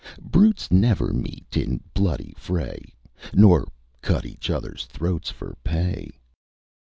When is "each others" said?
4.25-4.85